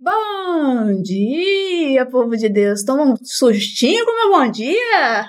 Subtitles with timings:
[0.00, 2.84] Bom dia, povo de Deus.
[2.84, 5.28] Toma um sustinho com meu bom dia?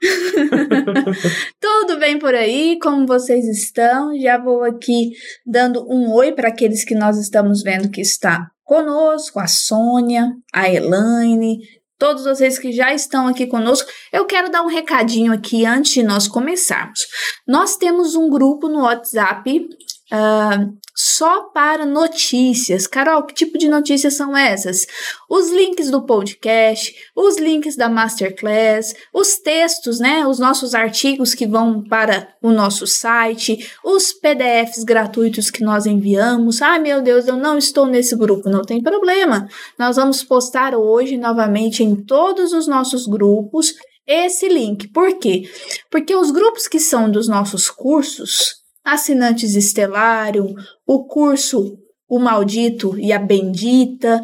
[1.60, 2.78] Tudo bem por aí?
[2.80, 4.18] Como vocês estão?
[4.18, 5.10] Já vou aqui
[5.44, 10.66] dando um oi para aqueles que nós estamos vendo que está conosco, a Sônia, a
[10.66, 11.58] Elaine,
[11.98, 13.90] todos vocês que já estão aqui conosco.
[14.10, 17.00] Eu quero dar um recadinho aqui antes de nós começarmos.
[17.46, 19.68] Nós temos um grupo no WhatsApp
[20.12, 22.86] Uh, só para notícias.
[22.86, 24.86] Carol, que tipo de notícias são essas?
[25.28, 30.26] Os links do podcast, os links da Masterclass, os textos, né?
[30.26, 36.62] Os nossos artigos que vão para o nosso site, os PDFs gratuitos que nós enviamos.
[36.62, 39.48] Ai meu Deus, eu não estou nesse grupo, não tem problema.
[39.78, 43.74] Nós vamos postar hoje novamente em todos os nossos grupos
[44.06, 44.88] esse link.
[44.88, 45.50] Por quê?
[45.90, 50.54] Porque os grupos que são dos nossos cursos, assinantes Estelário,
[50.86, 51.76] o curso
[52.08, 54.22] O Maldito e a Bendita.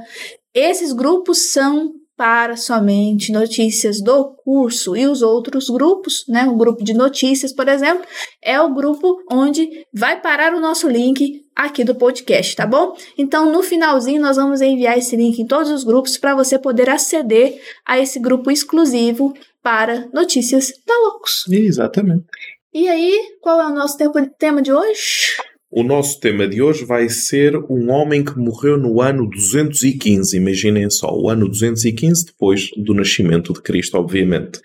[0.55, 6.47] Esses grupos são para somente notícias do curso e os outros grupos, né?
[6.47, 8.07] O grupo de notícias, por exemplo,
[8.41, 12.95] é o grupo onde vai parar o nosso link aqui do podcast, tá bom?
[13.19, 16.89] Então, no finalzinho, nós vamos enviar esse link em todos os grupos para você poder
[16.89, 21.45] aceder a esse grupo exclusivo para notícias da Loucos.
[21.51, 22.27] Exatamente.
[22.75, 23.99] E aí, qual é o nosso
[24.39, 25.37] tema de hoje?
[25.71, 30.35] O nosso tema de hoje vai ser um homem que morreu no ano 215.
[30.35, 34.59] Imaginem só, o ano 215 depois do nascimento de Cristo, obviamente.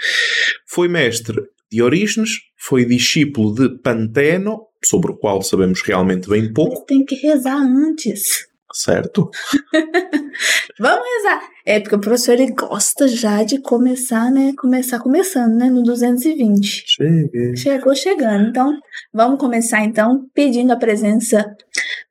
[0.66, 1.36] Foi mestre
[1.70, 6.86] de Orígenes, foi discípulo de Panteno, sobre o qual sabemos realmente bem pouco.
[6.86, 8.48] Tem que rezar antes
[8.78, 9.30] certo?
[10.80, 11.50] Vamos rezar.
[11.68, 14.54] É porque o professor ele gosta já de começar, né?
[14.58, 15.70] Começar começando, né?
[15.70, 16.84] No 220.
[16.88, 17.58] Cheguei.
[17.58, 18.48] Chegou chegando.
[18.48, 18.72] Então,
[19.14, 21.46] vamos começar então pedindo a presença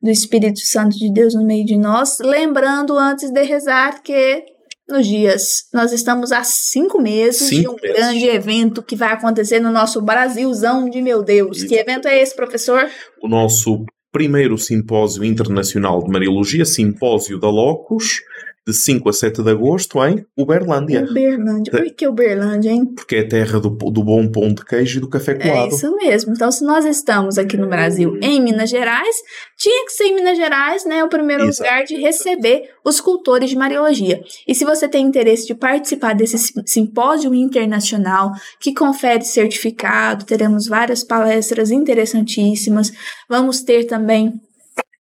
[0.03, 2.19] do Espírito Santo de Deus no meio de nós.
[2.21, 4.45] Lembrando antes de rezar que
[4.87, 5.43] nos dias.
[5.73, 7.97] Nós estamos há cinco meses cinco de um meses.
[7.97, 11.57] grande evento que vai acontecer no nosso Brasilzão de meu Deus.
[11.57, 11.69] Exato.
[11.70, 12.86] Que evento é esse, professor?
[13.23, 18.20] O nosso primeiro Simpósio Internacional de Mariologia, Simpósio da Locus,
[18.67, 21.05] de 5 a 7 de agosto em Uberlândia.
[21.09, 21.71] Uberlândia.
[21.71, 22.85] Por que Uberlândia, hein?
[22.85, 25.69] Porque é a terra do, do bom pão de queijo e do café É colado.
[25.73, 26.33] isso mesmo.
[26.33, 29.17] Então, se nós estamos aqui no Brasil, em Minas Gerais,
[29.57, 31.63] tinha que ser em Minas Gerais, né, o primeiro Exato.
[31.71, 34.21] lugar de receber os cultores de Mariologia.
[34.49, 40.67] E se você tem interesse de participar desse sim- simpósio internacional que confere certificado, teremos
[40.67, 42.91] várias palestras interessantíssimas.
[43.29, 44.41] Vamos ter também.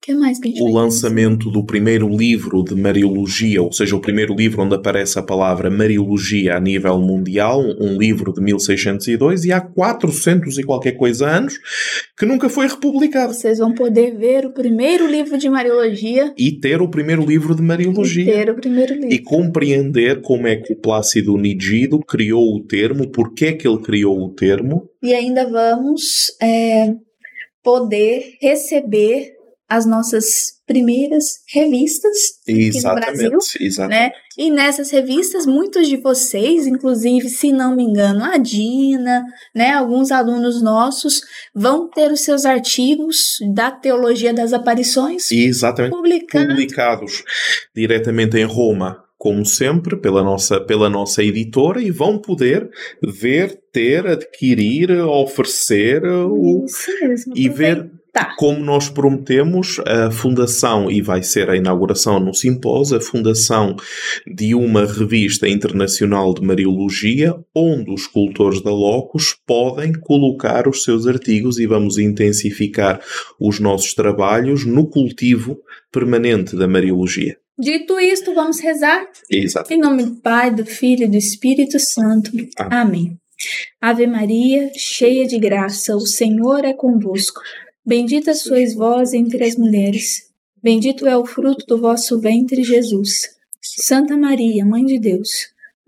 [0.06, 4.36] O que mais que o lançamento do primeiro livro de Mariologia, ou seja, o primeiro
[4.36, 9.60] livro onde aparece a palavra Mariologia a nível mundial, um livro de 1602, e há
[9.60, 11.58] 400 e qualquer coisa anos,
[12.16, 13.34] que nunca foi republicado.
[13.34, 17.62] Vocês vão poder ver o primeiro livro de Mariologia E ter o primeiro livro de
[17.62, 18.32] e Mariologia.
[18.32, 19.12] ter o primeiro livro.
[19.12, 23.78] E compreender como é que o Plácido Nigido criou o termo, porque é que ele
[23.78, 24.88] criou o termo.
[25.02, 26.94] E ainda vamos é,
[27.60, 29.35] poder receber
[29.68, 34.00] as nossas primeiras revistas aqui no Brasil, exatamente.
[34.00, 34.10] né?
[34.38, 39.72] E nessas revistas, muitos de vocês, inclusive, se não me engano, a Dina, né?
[39.72, 41.20] Alguns alunos nossos
[41.54, 45.92] vão ter os seus artigos da Teologia das Aparições Exatamente.
[45.92, 46.48] publicados.
[46.48, 47.24] publicados
[47.74, 52.68] diretamente em Roma, como sempre, pela nossa, pela nossa editora, e vão poder
[53.02, 56.66] ver, ter, adquirir, oferecer o,
[57.34, 58.34] e ver Tá.
[58.38, 63.76] como nós prometemos, a fundação, e vai ser a inauguração no simpósio, a fundação
[64.26, 71.06] de uma revista internacional de Mariologia, onde os cultores da Locus podem colocar os seus
[71.06, 73.02] artigos e vamos intensificar
[73.38, 75.58] os nossos trabalhos no cultivo
[75.92, 77.36] permanente da Mariologia.
[77.58, 79.06] Dito isto, vamos rezar.
[79.30, 79.70] Exato.
[79.70, 82.30] Em nome do Pai, do Filho e do Espírito Santo.
[82.56, 82.80] Amém.
[82.80, 83.18] Amém.
[83.78, 87.40] Ave Maria, cheia de graça, o Senhor é convosco.
[87.86, 90.22] Bendita sois vós entre as mulheres.
[90.60, 93.28] Bendito é o fruto do vosso ventre, Jesus.
[93.62, 95.28] Santa Maria, Mãe de Deus,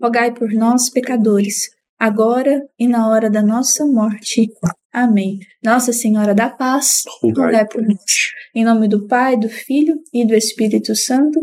[0.01, 1.69] rogai por nós, pecadores,
[1.99, 4.49] agora e na hora da nossa morte.
[4.93, 5.39] Amém.
[5.61, 8.31] Nossa Senhora da Paz, rogai por nós.
[8.55, 11.37] Em nome do Pai, do Filho e do Espírito Santo.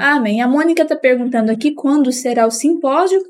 [0.00, 0.42] Amém.
[0.42, 3.20] A Mônica está perguntando aqui quando será o simpósio.
[3.20, 3.24] O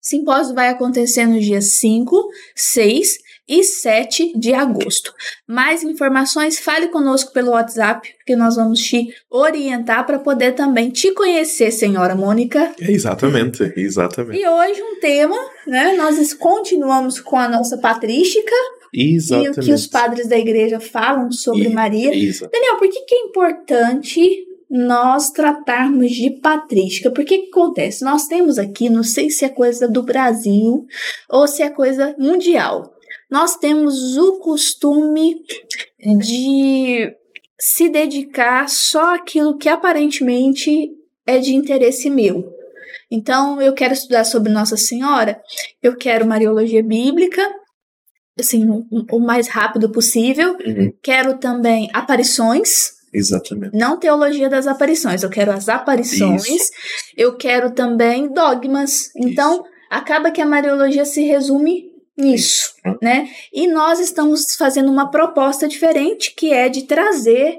[0.00, 2.16] simpósio vai acontecer nos dias 5,
[2.56, 3.18] 6
[3.52, 5.12] e 7 de agosto.
[5.46, 11.12] Mais informações, fale conosco pelo WhatsApp, porque nós vamos te orientar para poder também te
[11.12, 12.74] conhecer, senhora Mônica.
[12.80, 14.40] Exatamente, exatamente.
[14.40, 15.92] E hoje um tema, né?
[15.96, 18.54] Nós continuamos com a nossa patrística
[18.94, 19.60] e Exatamente.
[19.60, 22.14] o que os padres da igreja falam sobre E- Maria.
[22.16, 22.50] Exato.
[22.50, 27.10] Daniel, por que, que é importante nós tratarmos de patrística.
[27.10, 28.02] Porque que acontece?
[28.02, 30.86] Nós temos aqui, não sei se é coisa do Brasil
[31.28, 32.94] ou se é coisa mundial,
[33.32, 35.36] nós temos o costume
[36.18, 37.10] de
[37.58, 40.90] se dedicar só aquilo que aparentemente
[41.26, 42.52] é de interesse meu.
[43.10, 45.40] Então, eu quero estudar sobre Nossa Senhora,
[45.82, 47.42] eu quero Mariologia Bíblica,
[48.38, 50.54] assim, o, mais rápido possível.
[50.66, 50.92] Uhum.
[51.02, 53.74] Quero também aparições, Exatamente.
[53.74, 56.46] não teologia das aparições, eu quero as aparições.
[56.46, 56.70] Isso.
[57.16, 59.10] Eu quero também dogmas.
[59.16, 62.94] Então, acaba que a Mariologia se resume nisso, Hum.
[63.02, 63.28] né?
[63.52, 67.58] E nós estamos fazendo uma proposta diferente, que é de trazer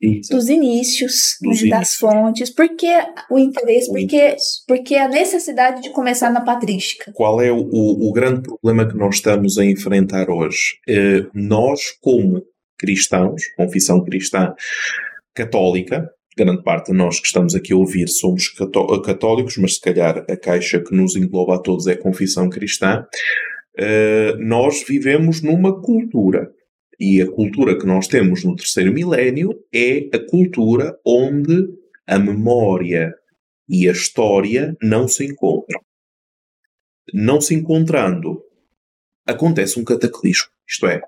[0.00, 0.30] Isso.
[0.32, 2.48] dos inícios, Dos né, das fontes.
[2.50, 2.86] Por que
[3.30, 3.90] o interesse?
[3.90, 4.64] O Porque, interesse.
[4.66, 7.12] porque a necessidade de começar na patrística.
[7.12, 10.78] Qual é o, o, grande problema que nós estamos a enfrentar hoje?
[10.88, 12.42] Eh, nós, como
[12.78, 14.54] cristãos, confissão cristã
[15.34, 19.80] católica, grande parte de nós que estamos aqui a ouvir somos cató- católicos, mas se
[19.82, 23.04] calhar a caixa que nos engloba a todos é confissão cristã,
[24.38, 26.52] nós vivemos numa cultura.
[26.98, 31.68] E a cultura que nós temos no terceiro milénio é a cultura onde
[32.06, 33.14] a memória
[33.68, 35.80] e a história não se encontram.
[37.14, 38.42] Não se encontrando,
[39.26, 40.48] acontece um cataclismo.
[40.68, 41.00] Isto é,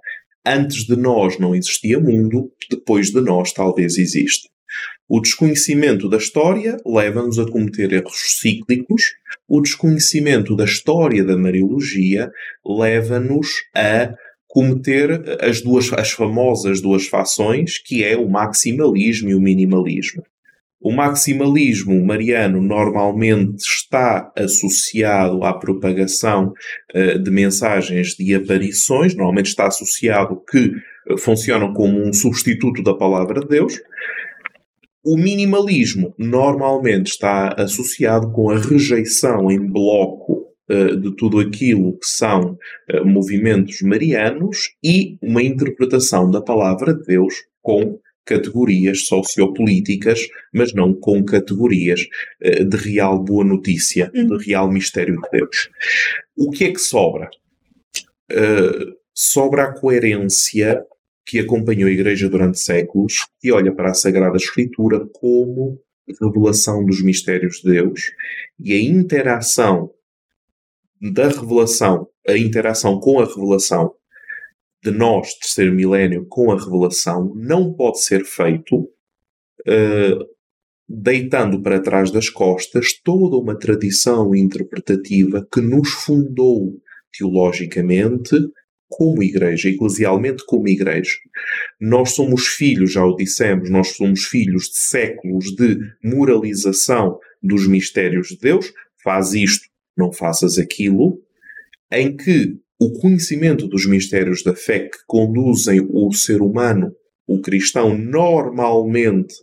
[0.46, 4.48] antes de nós não existia mundo, depois de nós talvez exista.
[5.14, 9.12] O desconhecimento da história leva-nos a cometer erros cíclicos.
[9.46, 12.30] O desconhecimento da história da Mariologia
[12.64, 14.14] leva-nos a
[14.48, 20.22] cometer as duas, as famosas duas fações, que é o maximalismo e o minimalismo.
[20.80, 26.54] O maximalismo mariano normalmente está associado à propagação
[26.94, 30.72] eh, de mensagens de aparições, normalmente está associado que
[31.10, 33.74] eh, funcionam como um substituto da palavra de Deus.
[35.04, 42.06] O minimalismo normalmente está associado com a rejeição em bloco eh, de tudo aquilo que
[42.06, 42.56] são
[42.88, 50.20] eh, movimentos marianos e uma interpretação da palavra de Deus com categorias sociopolíticas,
[50.54, 52.06] mas não com categorias
[52.40, 54.36] eh, de real boa notícia, Uhum.
[54.38, 55.68] de real mistério de Deus.
[56.36, 57.28] O que é que sobra?
[59.12, 60.82] Sobra a coerência
[61.32, 65.80] que acompanhou a Igreja durante séculos, que olha para a Sagrada Escritura como
[66.20, 68.02] revelação dos mistérios de Deus
[68.60, 69.90] e a interação
[71.00, 73.94] da revelação, a interação com a revelação
[74.84, 78.90] de nós, terceiro milénio, com a revelação, não pode ser feito
[79.66, 80.18] eh,
[80.86, 86.78] deitando para trás das costas toda uma tradição interpretativa que nos fundou
[87.10, 88.36] teologicamente
[88.92, 91.16] como igreja, eclesialmente como igreja.
[91.80, 98.28] Nós somos filhos, já o dissemos, nós somos filhos de séculos de moralização dos mistérios
[98.28, 98.72] de Deus.
[99.02, 99.66] Faz isto,
[99.96, 101.20] não faças aquilo,
[101.90, 106.94] em que o conhecimento dos mistérios da fé que conduzem o ser humano,
[107.26, 109.34] o cristão, normalmente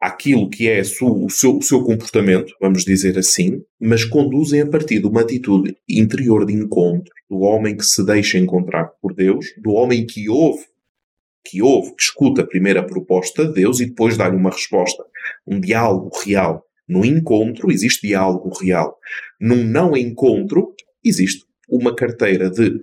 [0.00, 4.66] àquilo que é su- o seu, o seu comportamento, vamos dizer assim, mas conduzem a
[4.66, 9.46] partir de uma atitude interior de encontro, do homem que se deixa encontrar por Deus,
[9.58, 10.64] do homem que ouve,
[11.44, 15.04] que ouve, que escuta a proposta de Deus e depois dá-lhe uma resposta.
[15.46, 16.64] Um diálogo real.
[16.88, 18.98] No encontro existe diálogo real.
[19.40, 22.80] Num não encontro existe uma carteira de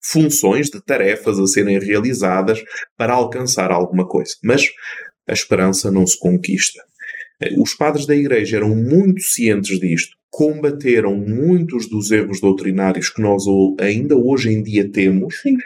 [0.00, 2.62] funções, de tarefas a serem realizadas
[2.96, 4.34] para alcançar alguma coisa.
[4.42, 4.68] Mas
[5.28, 6.82] a esperança não se conquista.
[7.56, 13.44] Os padres da Igreja eram muito cientes disto, combateram muitos dos erros doutrinários que nós
[13.80, 15.56] ainda hoje em dia temos, Sim.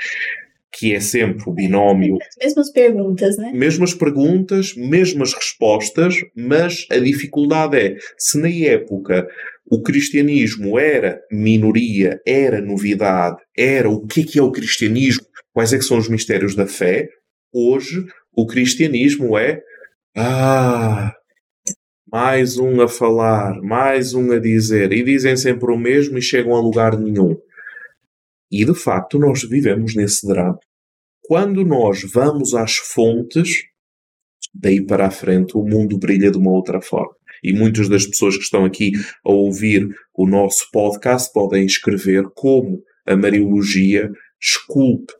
[0.70, 3.52] que é sempre o binómio As mesmas perguntas, né?
[3.54, 9.26] mesmas perguntas, mesmas respostas, mas a dificuldade é, se na época
[9.66, 15.72] o cristianismo era minoria, era novidade, era o que é que é o cristianismo, quais
[15.72, 17.08] é que são os mistérios da fé,
[17.52, 18.04] hoje
[18.34, 19.62] o cristianismo é
[20.16, 21.14] ah,
[22.10, 26.54] mais um a falar, mais um a dizer, e dizem sempre o mesmo e chegam
[26.54, 27.36] a lugar nenhum.
[28.50, 30.58] E de facto nós vivemos nesse drama
[31.32, 33.62] quando nós vamos às fontes,
[34.52, 37.14] daí para a frente o mundo brilha de uma outra forma.
[37.42, 38.92] E muitas das pessoas que estão aqui
[39.24, 45.14] a ouvir o nosso podcast podem escrever como a Mariologia esculpe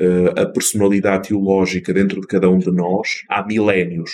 [0.00, 4.10] eh, a personalidade teológica dentro de cada um de nós há milénios.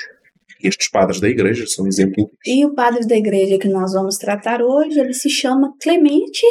[0.62, 4.60] Estes padres da Igreja são exemplo E o padre da igreja que nós vamos tratar
[4.60, 6.42] hoje, ele se chama Clemente.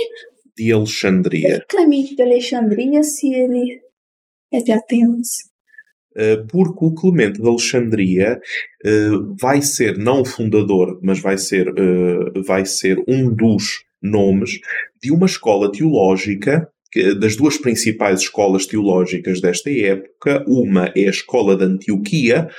[0.58, 1.64] de Alexandria.
[1.70, 3.80] Clemente de Alexandria, se ele
[4.52, 5.28] é de Atenas.
[6.16, 8.42] uh, porque o Clemente de Alexandria
[8.84, 14.60] uh, vai ser não o fundador, mas vai ser, uh, vai ser um dos nomes
[15.02, 16.68] de uma escola teológica
[17.20, 22.50] das duas principais escolas teológicas desta época, uma é a escola de Antioquia,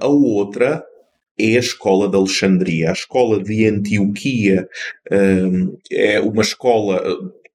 [0.00, 0.84] a outra
[1.38, 2.90] é a escola de Alexandria.
[2.90, 4.68] A escola de Antioquia
[5.90, 7.02] é uma escola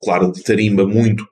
[0.01, 1.27] claro, de tarimba muito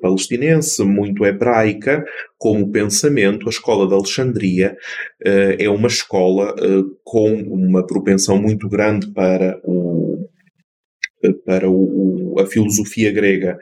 [0.00, 2.04] palestinense, muito hebraica,
[2.38, 4.76] como pensamento, a escola de Alexandria
[5.58, 6.54] é uma escola
[7.02, 9.93] com uma propensão muito grande para, o,
[11.32, 13.58] para o, a filosofia grega.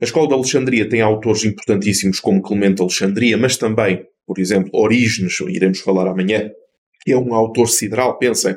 [0.00, 5.38] A escola de Alexandria tem autores importantíssimos como Clemente Alexandria, mas também, por exemplo, Orígenes,
[5.40, 6.50] iremos falar amanhã,
[7.02, 8.56] que é um autor sideral, pensem,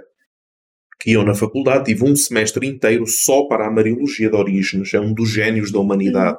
[0.99, 4.99] que eu na faculdade tive um semestre inteiro só para a Mariologia de Orígenes, é
[4.99, 6.37] um dos génios da humanidade.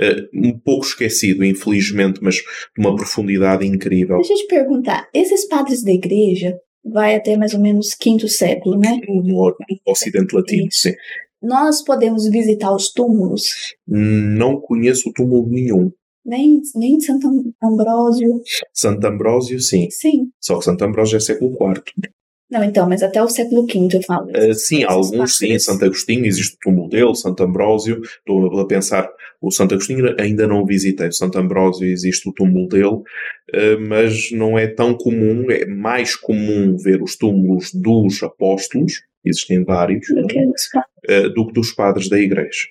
[0.00, 2.44] Uh, um pouco esquecido, infelizmente, mas de
[2.78, 4.16] uma profundidade incrível.
[4.16, 6.56] Deixa eu te perguntar, esses padres da igreja
[6.92, 9.00] vai até mais ou menos quinto século, né?
[9.08, 10.92] No, no Ocidente Latino, sim.
[11.40, 13.74] Nós podemos visitar os túmulos?
[13.86, 15.92] Não conheço túmulo nenhum.
[16.24, 17.28] Nem, nem Santo
[17.62, 18.42] Ambrósio.
[18.74, 19.88] Santo Ambrósio, sim.
[19.90, 20.30] Sim.
[20.40, 22.10] Só que Santo Ambrósio é século IV.
[22.50, 24.30] Não, então, mas até o século V eu falo.
[24.30, 25.58] Uh, sim, alguns sim.
[25.58, 28.00] Santo Agostinho, existe o túmulo dele, Santo Ambrósio.
[28.00, 29.06] Estou a pensar,
[29.40, 31.08] o Santo Agostinho ainda não visitei.
[31.08, 36.16] O Santo Ambrósio existe o túmulo dele, uh, mas não é tão comum, é mais
[36.16, 42.08] comum ver os túmulos dos apóstolos, existem vários, do que, uh, do que dos padres
[42.08, 42.66] da Igreja.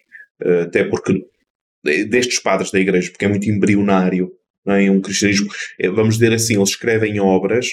[0.63, 1.23] até porque,
[1.83, 4.31] destes padres da Igreja, porque é muito embrionário,
[4.65, 4.89] não é?
[4.89, 5.49] um cristianismo,
[5.93, 7.67] vamos dizer assim, eles escrevem obras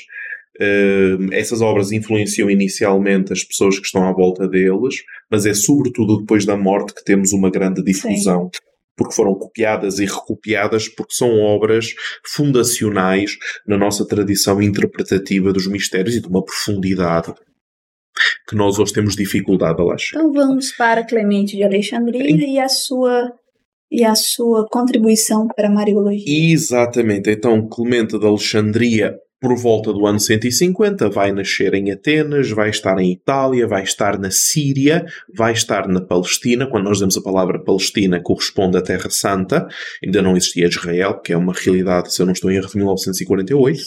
[0.61, 4.97] Uh, essas obras influenciam inicialmente as pessoas que estão à volta deles,
[5.31, 8.51] mas é sobretudo depois da morte que temos uma grande difusão.
[8.53, 8.61] Sim.
[8.97, 11.93] Porque foram copiadas e recopiadas, porque são obras
[12.25, 17.35] fundacionais na nossa tradição interpretativa dos mistérios e de uma profundidade
[18.49, 20.21] que nós hoje temos dificuldade a lá chegar.
[20.21, 23.33] Então vamos para Clemente de Alexandria e a sua
[23.91, 26.53] e a sua contribuição para a Mariologia.
[26.53, 27.31] Exatamente.
[27.31, 32.99] Então, Clemente de Alexandria por volta do ano 150, vai nascer em Atenas, vai estar
[32.99, 35.05] em Itália, vai estar na Síria,
[35.37, 36.67] vai estar na Palestina.
[36.67, 39.69] Quando nós damos a palavra Palestina, corresponde à Terra Santa.
[40.03, 42.77] Ainda não existia Israel, que é uma realidade, se eu não estou em erro, de
[42.79, 43.83] 1948.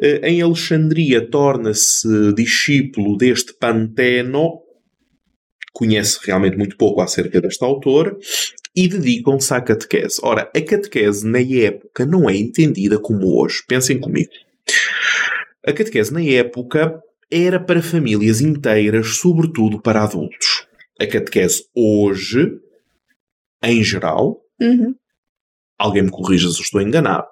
[0.00, 4.62] Eh, em Alexandria, torna-se discípulo deste Panteno,
[5.72, 8.18] conhece realmente muito pouco acerca deste autor
[8.74, 10.18] e dedicam-se à catequese.
[10.24, 13.62] Ora, a catequese na época não é entendida como hoje.
[13.68, 14.30] Pensem comigo.
[15.64, 17.00] A catequese na época
[17.30, 20.66] era para famílias inteiras, sobretudo para adultos.
[21.00, 22.58] A catequese hoje,
[23.62, 24.94] em geral, uhum.
[25.78, 27.26] alguém me corrija se estou enganado,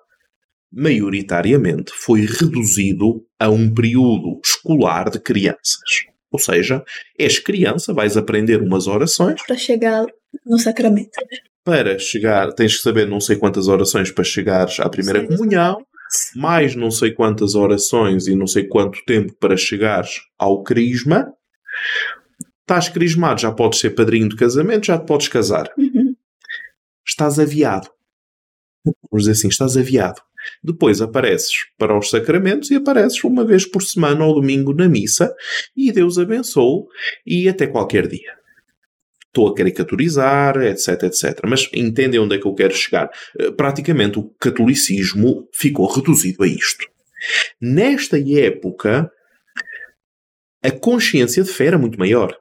[0.72, 6.06] maioritariamente foi reduzido a um período escolar de crianças.
[6.30, 6.84] Ou seja,
[7.18, 9.42] és criança, vais aprender umas orações.
[9.44, 10.06] Para chegar
[10.46, 11.10] no sacramento.
[11.64, 15.26] Para chegar, tens que saber não sei quantas orações para chegares à primeira Sim.
[15.26, 15.84] comunhão
[16.34, 21.32] mais não sei quantas orações e não sei quanto tempo para chegares ao crisma,
[22.60, 25.70] estás crismado, já podes ser padrinho de casamento, já te podes casar.
[25.76, 26.14] Uhum.
[27.06, 27.88] Estás aviado.
[28.84, 30.22] Vamos dizer assim, estás aviado.
[30.62, 35.34] Depois apareces para os sacramentos e apareces uma vez por semana ao domingo na missa
[35.76, 36.84] e Deus abençoe
[37.26, 38.39] e até qualquer dia
[39.30, 41.40] estou a caricaturizar, etc, etc.
[41.48, 43.10] Mas entendem onde é que eu quero chegar.
[43.38, 46.84] Eh, praticamente o catolicismo ficou reduzido a isto.
[47.60, 49.10] Nesta época,
[50.62, 52.36] a consciência de fé era muito maior.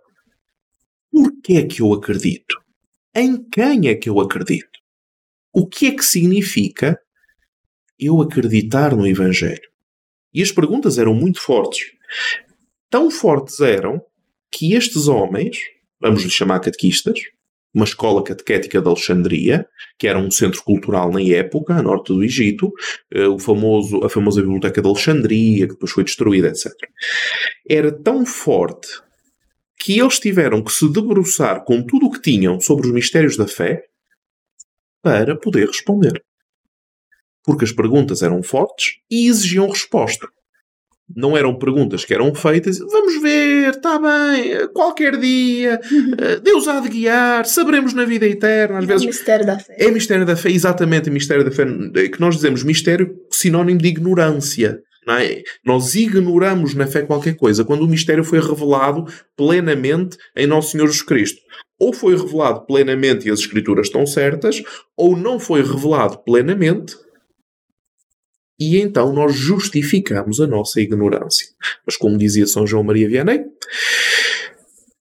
[1.11, 2.59] Por que é que eu acredito?
[3.15, 4.79] Em quem é que eu acredito?
[5.53, 6.99] O que é que significa
[7.99, 9.69] eu acreditar no Evangelho?
[10.33, 11.91] E as perguntas eram muito fortes.
[12.89, 14.01] Tão fortes eram
[14.51, 15.57] que estes homens
[15.99, 17.19] vamos lhe chamar catequistas,
[17.73, 22.23] uma escola catequética de Alexandria, que era um centro cultural na época, a norte do
[22.23, 22.71] Egito,
[23.13, 26.73] eh, o famoso, a famosa Biblioteca de Alexandria, que depois foi destruída, etc.
[27.69, 28.87] Era tão forte
[29.77, 33.47] que eles tiveram que se debruçar com tudo o que tinham sobre os mistérios da
[33.47, 33.83] fé
[35.01, 36.23] para poder responder.
[37.43, 40.27] Porque as perguntas eram fortes e exigiam resposta
[41.15, 42.79] não eram perguntas que eram feitas.
[42.79, 45.79] Vamos ver, está bem, qualquer dia,
[46.17, 48.79] eh, Deus há de guiar, saberemos na vida eterna.
[48.79, 49.75] Às é vezes, o mistério da fé.
[49.77, 51.65] É mistério da fé, exatamente, mistério da fé.
[51.95, 54.79] É que nós dizemos mistério sinónimo de ignorância.
[55.07, 55.41] É?
[55.65, 60.85] Nós ignoramos na fé qualquer coisa quando o mistério foi revelado plenamente em Nosso Senhor
[60.85, 61.41] Jesus Cristo.
[61.79, 64.61] Ou foi revelado plenamente e as Escrituras estão certas,
[64.95, 66.95] ou não foi revelado plenamente
[68.59, 71.47] e então nós justificamos a nossa ignorância.
[71.85, 73.45] Mas como dizia São João Maria Vianney,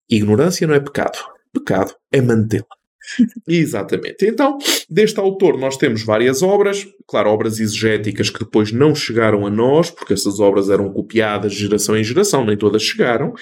[0.08, 1.18] ignorância não é pecado.
[1.52, 2.78] Pecado é mantê-la.
[3.48, 4.26] Exatamente.
[4.26, 9.50] Então, deste autor nós temos várias obras, claro, obras exegéticas que depois não chegaram a
[9.50, 13.32] nós, porque essas obras eram copiadas de geração em geração, nem todas chegaram,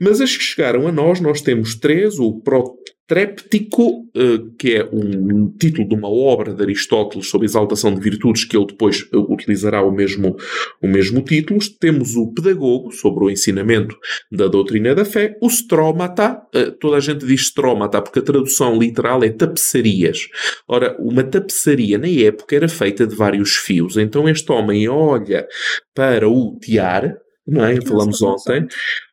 [0.00, 2.74] mas as que chegaram a nós, nós temos três, o Pro
[3.06, 8.46] Tréptico, eh, que é um título de uma obra de Aristóteles sobre exaltação de virtudes,
[8.46, 10.36] que ele depois eh, utilizará o mesmo,
[10.82, 11.60] o mesmo título.
[11.78, 13.94] Temos o Pedagogo, sobre o ensinamento
[14.32, 15.36] da doutrina da fé.
[15.42, 20.26] O Strómata, eh, toda a gente diz Strómata, porque a tradução literal é tapeçarias.
[20.66, 23.98] Ora, uma tapeçaria na época era feita de vários fios.
[23.98, 25.46] Então este homem olha
[25.94, 27.16] para o tiar,
[27.46, 27.80] não é?
[27.80, 28.66] Falamos ontem,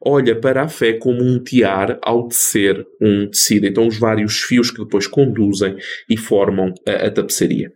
[0.04, 3.68] olha para a fé como um tiar ao tecer um tecido.
[3.68, 5.76] Então, os vários fios que depois conduzem
[6.10, 7.74] e formam a, a tapeçaria.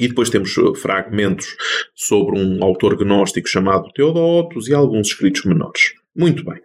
[0.00, 1.56] E depois temos uh, fragmentos
[1.94, 5.92] sobre um autor gnóstico chamado Teodotos e alguns escritos menores.
[6.14, 6.60] Muito bem.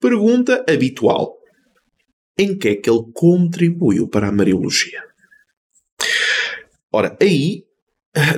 [0.00, 1.36] Pergunta habitual:
[2.38, 5.02] em que é que ele contribuiu para a Mariologia?
[6.92, 7.64] Ora, aí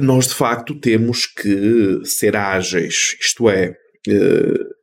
[0.02, 3.74] nós de facto temos que ser ágeis, isto é,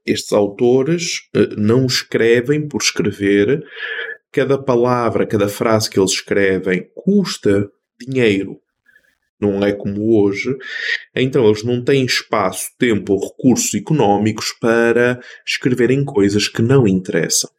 [0.05, 3.63] estes autores uh, não escrevem por escrever,
[4.31, 8.59] cada palavra, cada frase que eles escrevem custa dinheiro.
[9.39, 10.53] Não é como hoje.
[11.15, 17.49] Então, eles não têm espaço, tempo ou recursos económicos para escreverem coisas que não interessam.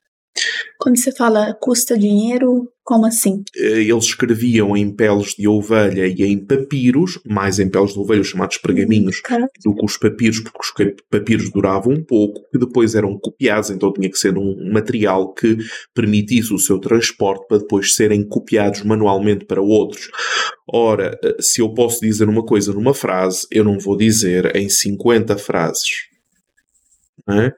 [0.79, 3.45] Quando você fala custa dinheiro, como assim?
[3.57, 8.25] Eh, eles escreviam em peles de ovelha e em papiros, mais em peles de ovelha,
[8.25, 12.97] chamados pergaminhos, hum, do que os papiros, porque os papiros duravam um pouco, que depois
[12.97, 15.57] eram copiados, então tinha que ser um material que
[15.95, 20.09] permitisse o seu transporte para depois serem copiados manualmente para outros.
[20.67, 24.69] Ora, eh, se eu posso dizer uma coisa numa frase, eu não vou dizer em
[24.69, 26.11] 50 frases.
[27.29, 27.53] É?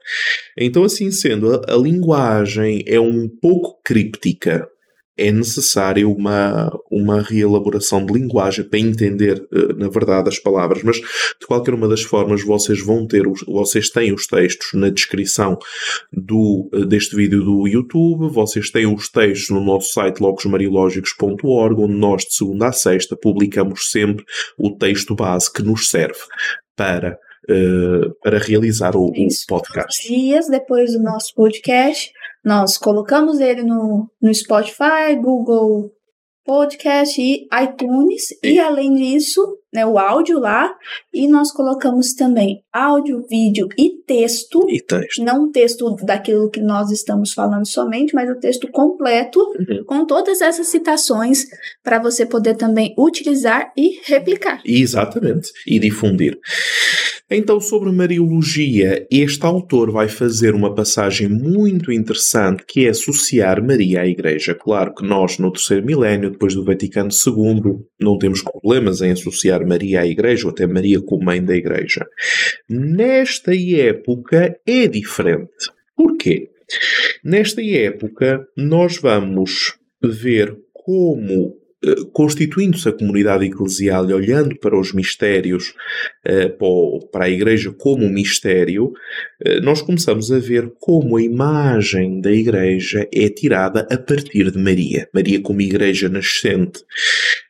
[0.59, 4.69] Então, assim sendo, a, a linguagem é um pouco críptica
[5.17, 10.81] é necessária uma, uma reelaboração de linguagem para entender, eh, na verdade, as palavras.
[10.83, 14.89] Mas, de qualquer uma das formas, vocês vão ter, os, vocês têm os textos na
[14.89, 15.57] descrição
[16.11, 21.93] do, eh, deste vídeo do YouTube, vocês têm os textos no nosso site logosmariológicos.org, onde
[21.93, 24.25] nós, de segunda a sexta, publicamos sempre
[24.57, 26.19] o texto base que nos serve
[26.75, 30.07] para uh, para realizar o, o podcast.
[30.07, 32.11] Dias depois do nosso podcast,
[32.43, 35.91] nós colocamos ele no, no Spotify, Google
[36.45, 39.41] Podcast e iTunes, e, e além disso,
[39.73, 40.75] né, o áudio lá,
[41.13, 45.23] e nós colocamos também áudio, vídeo e texto, e texto.
[45.23, 49.85] não o texto daquilo que nós estamos falando somente, mas o texto completo, uhum.
[49.85, 51.45] com todas essas citações,
[51.81, 54.61] para você poder também utilizar e replicar.
[54.65, 56.37] Exatamente, e difundir.
[57.29, 64.01] Então, sobre Mariologia, este autor vai fazer uma passagem muito interessante que é associar Maria
[64.01, 64.53] à Igreja.
[64.53, 69.65] Claro que nós, no terceiro milénio, depois do Vaticano II, não temos problemas em associar
[69.65, 72.05] Maria à Igreja, ou até Maria como mãe da Igreja.
[72.69, 75.71] Nesta época é diferente.
[75.95, 76.49] Porquê?
[77.23, 81.62] Nesta época, nós vamos ver como
[82.13, 85.73] constituindo-se a comunidade eclesial e olhando para os mistérios,
[86.25, 86.47] eh,
[87.11, 88.93] para a Igreja como um mistério,
[89.43, 94.57] eh, nós começamos a ver como a imagem da Igreja é tirada a partir de
[94.57, 95.09] Maria.
[95.13, 96.83] Maria como Igreja nascente.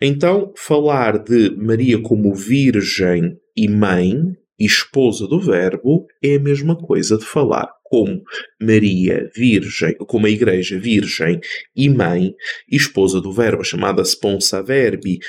[0.02, 6.76] Então, falar de Maria como Virgem e Mãe e esposa do Verbo é a mesma
[6.76, 8.24] coisa de falar como
[8.60, 11.40] Maria Virgem, como a Igreja Virgem
[11.76, 12.34] e Mãe
[12.68, 15.20] e esposa do Verbo, chamada Sponsa Verbi.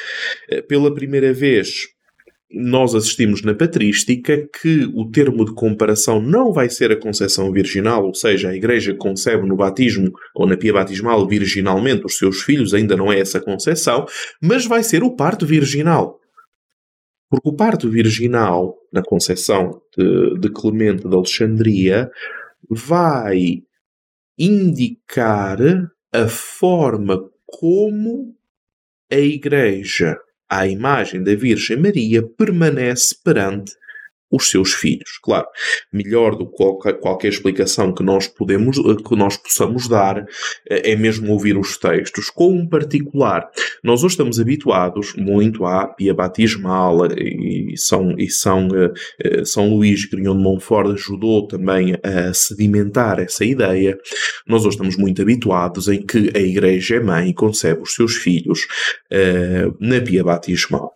[0.49, 1.89] Eh, pela primeira vez,
[2.51, 8.07] nós assistimos na patrística que o termo de comparação não vai ser a concepção virginal,
[8.07, 12.73] ou seja, a Igreja concebe no batismo ou na pia batismal virginalmente os seus filhos,
[12.73, 14.07] ainda não é essa concepção,
[14.41, 16.19] mas vai ser o parto virginal.
[17.35, 22.09] Porque o parto virginal, na concepção de, de Clemente de Alexandria,
[22.71, 23.63] vai
[24.39, 25.59] indicar
[26.13, 28.37] a forma como
[29.11, 33.73] a Igreja, à imagem da Virgem Maria, permanece perante
[34.35, 35.19] os seus filhos.
[35.23, 35.47] Claro,
[35.93, 40.27] melhor do que qualquer, qualquer explicação que nós, podemos, que nós possamos dar
[40.69, 42.31] eh, é mesmo ouvir os textos.
[42.31, 43.49] Com um particular,
[43.83, 48.69] nós hoje estamos habituados muito à pia batismal e São, e São,
[49.45, 53.97] São Luís Grignon de Montfort ajudou também a sedimentar essa ideia.
[54.47, 58.17] Nós hoje estamos muito habituados em que a Igreja é mãe e concebe os seus
[58.17, 58.67] filhos
[59.81, 60.93] na pia batismal.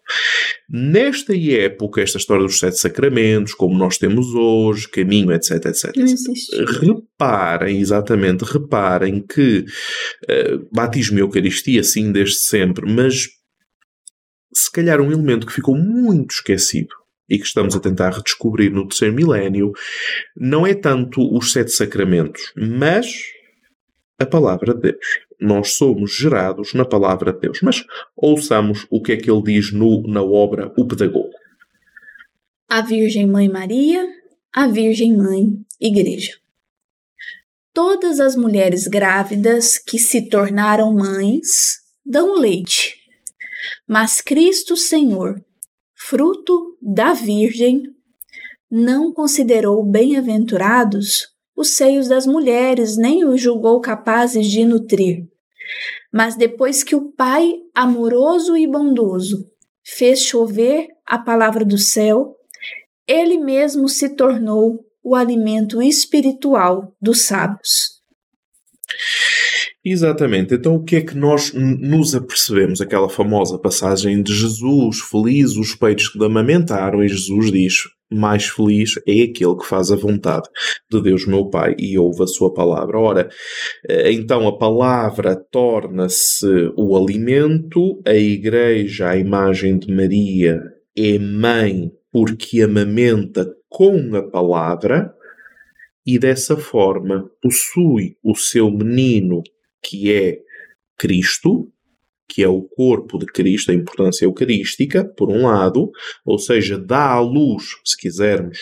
[0.71, 5.97] Nesta época, esta história dos sete sacramentos, como nós temos hoje, caminho, etc, etc.
[6.81, 9.65] Reparem, exatamente, reparem que
[10.25, 13.29] uh, batismo e Eucaristia, sim, desde sempre, mas
[14.55, 16.95] se calhar um elemento que ficou muito esquecido
[17.29, 19.73] e que estamos a tentar redescobrir no terceiro milénio,
[20.37, 23.07] não é tanto os sete sacramentos, mas
[24.19, 25.07] a palavra de Deus.
[25.41, 27.61] Nós somos gerados na palavra de Deus.
[27.63, 27.85] Mas
[28.17, 31.31] ouçamos o que é que ele diz no, na obra O Pedagogo.
[32.71, 34.07] A Virgem Mãe Maria,
[34.55, 36.35] a Virgem Mãe Igreja.
[37.73, 42.95] Todas as mulheres grávidas que se tornaram mães dão leite,
[43.89, 45.43] mas Cristo Senhor,
[45.95, 47.85] fruto da Virgem,
[48.71, 51.27] não considerou bem-aventurados
[51.57, 55.27] os seios das mulheres, nem os julgou capazes de nutrir.
[56.13, 59.51] Mas depois que o Pai amoroso e bondoso
[59.83, 62.35] fez chover a palavra do céu,
[63.09, 67.99] ele mesmo se tornou o alimento espiritual dos sábios.
[69.85, 70.55] Exatamente.
[70.55, 72.81] Então, o que é que nós nos apercebemos?
[72.81, 77.75] Aquela famosa passagem de Jesus, feliz os peitos que amamentaram, e Jesus diz:
[78.11, 80.49] mais feliz é aquele que faz a vontade
[80.91, 82.99] de Deus meu Pai e ouve a sua palavra.
[82.99, 83.29] Ora,
[83.89, 90.61] eh, então a palavra torna-se o alimento, a igreja, a imagem de Maria,
[90.97, 95.15] é mãe porque amamenta com a palavra
[96.05, 99.41] e dessa forma possui o seu menino
[99.81, 100.41] que é
[100.97, 101.71] Cristo,
[102.29, 105.93] que é o corpo de Cristo, a importância eucarística, por um lado,
[106.27, 108.59] ou seja, dá à luz, se quisermos,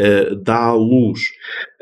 [0.00, 1.18] uh, dá à luz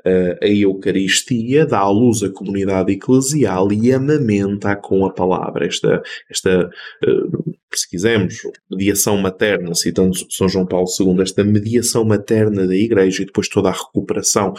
[0.07, 5.67] uh, a Eucaristia, dá à luz a comunidade eclesial e amamenta com a palavra.
[5.67, 6.71] Esta, esta
[7.07, 13.23] uh, se quisermos, mediação materna, citando São João Paulo II, esta mediação materna da Igreja
[13.23, 14.55] e depois toda a recuperação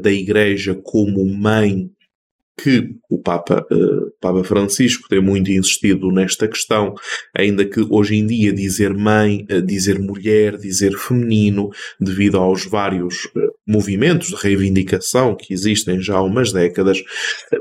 [0.00, 1.90] da Igreja como mãe
[2.62, 6.94] que o Papa, uh, Papa Francisco tem muito insistido nesta questão,
[7.36, 11.70] ainda que hoje em dia dizer mãe, uh, dizer mulher, dizer feminino,
[12.00, 17.02] devido aos vários uh, movimentos de reivindicação que existem já há umas décadas,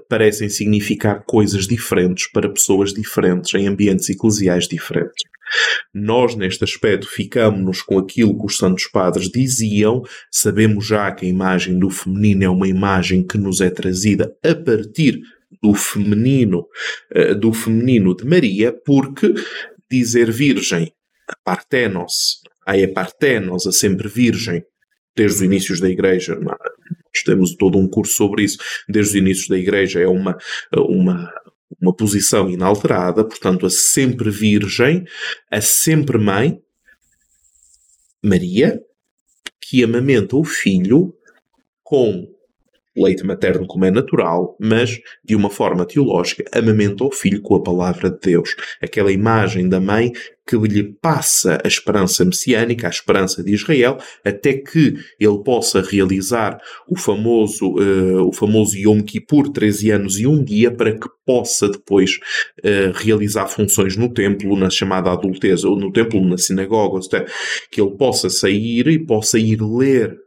[0.07, 5.30] parecem significar coisas diferentes para pessoas diferentes, em ambientes eclesiais diferentes.
[5.93, 11.29] Nós, neste aspecto, ficamos com aquilo que os Santos Padres diziam, sabemos já que a
[11.29, 15.19] imagem do feminino é uma imagem que nos é trazida a partir
[15.61, 16.65] do feminino,
[17.11, 19.33] eh, do feminino de Maria, porque
[19.89, 20.91] dizer virgem,
[21.43, 24.63] partenos, a partenos, a sempre virgem,
[25.15, 26.39] desde os inícios da Igreja,
[27.25, 30.37] temos todo um curso sobre isso, desde os inícios da Igreja é uma,
[30.75, 31.31] uma
[31.79, 35.05] uma posição inalterada, portanto, a sempre virgem,
[35.49, 36.61] a sempre mãe,
[38.23, 38.79] Maria,
[39.59, 41.13] que amamenta o filho
[41.83, 42.27] com
[42.95, 47.63] leite materno como é natural, mas de uma forma teológica, amamenta o filho com a
[47.63, 48.55] palavra de Deus.
[48.81, 50.11] Aquela imagem da mãe
[50.59, 56.59] que lhe passa a esperança messiânica, a esperança de Israel, até que ele possa realizar
[56.89, 61.69] o famoso, uh, o famoso Yom Kippur, 13 anos e um dia, para que possa
[61.69, 62.19] depois
[62.59, 67.25] uh, realizar funções no templo, na chamada adulteza, ou no templo, na sinagoga, ou seja,
[67.71, 70.17] que ele possa sair e possa ir ler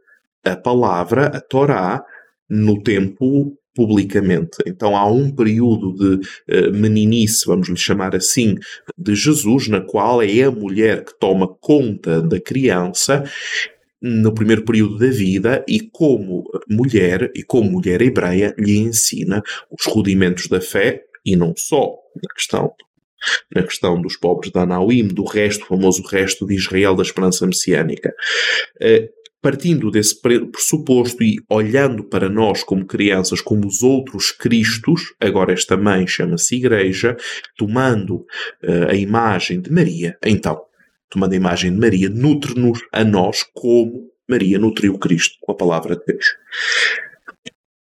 [0.43, 2.03] a palavra, a Torá,
[2.49, 4.57] no tempo publicamente.
[4.65, 8.55] Então há um período de uh, meninice, vamos lhe chamar assim,
[8.97, 13.23] de Jesus, na qual é a mulher que toma conta da criança
[14.01, 19.85] no primeiro período da vida e como mulher e como mulher hebreia lhe ensina os
[19.85, 22.71] rudimentos da fé e não só na questão
[23.53, 28.13] na questão dos pobres da Anauim, do resto, famoso resto de Israel da esperança messiânica.
[28.79, 29.09] Eh,
[29.45, 35.77] partindo desse pressuposto e olhando para nós como crianças, como os outros Cristos, agora esta
[35.77, 37.15] mãe chama-se Igreja,
[37.55, 40.65] tomando uh, a imagem de Maria, então,
[41.11, 45.95] tomando a imagem de Maria, nutre-nos a nós como Maria nutriu Cristo com a palavra
[45.95, 46.25] de Deus.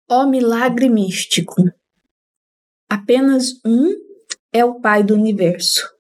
[0.08, 1.56] Ó oh, milagre místico!
[2.88, 3.96] Apenas um
[4.52, 5.90] é o Pai do universo.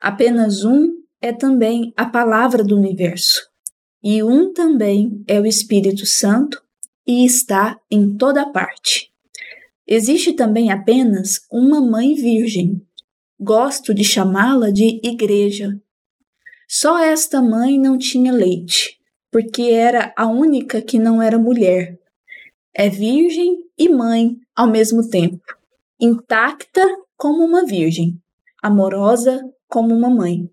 [0.00, 0.88] Apenas um
[1.22, 3.54] é também a palavra do universo
[4.08, 6.62] e um também é o Espírito Santo
[7.04, 9.10] e está em toda parte.
[9.84, 12.80] Existe também apenas uma mãe virgem.
[13.36, 15.76] Gosto de chamá-la de igreja.
[16.68, 18.96] Só esta mãe não tinha leite,
[19.28, 21.98] porque era a única que não era mulher.
[22.72, 25.42] É virgem e mãe ao mesmo tempo,
[26.00, 26.80] intacta
[27.16, 28.16] como uma virgem,
[28.62, 30.48] amorosa como uma mãe.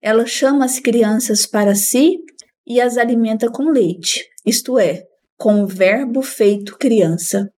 [0.00, 2.18] Ela chama as crianças para si
[2.66, 5.04] e as alimenta com leite, isto é,
[5.36, 7.52] com o Verbo feito criança.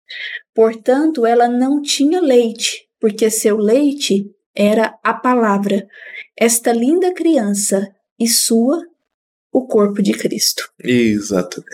[0.54, 5.86] Portanto, ela não tinha leite, porque seu leite era a palavra,
[6.38, 8.80] esta linda criança e sua
[9.54, 10.68] o corpo de Cristo.
[10.82, 11.70] Exatamente.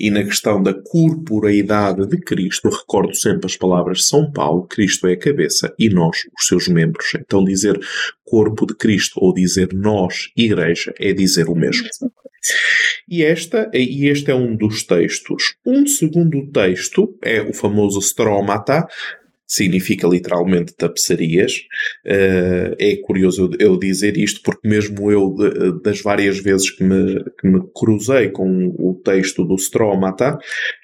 [0.00, 5.06] E na questão da corporeidade de Cristo, recordo sempre as palavras de São Paulo: Cristo
[5.06, 7.12] é a cabeça e nós, os seus membros.
[7.14, 7.78] Então, dizer
[8.24, 11.86] corpo de Cristo ou dizer nós, igreja, é dizer o mesmo.
[13.08, 15.54] E, esta, e este é um dos textos.
[15.66, 18.86] Um segundo texto é o famoso Stromata,
[19.52, 21.52] significa literalmente tapeçarias.
[22.06, 25.34] Uh, é curioso eu, dizer isto porque mesmo eu,
[25.82, 30.38] das várias vezes que me, que me cruzei com o texto do Stromata,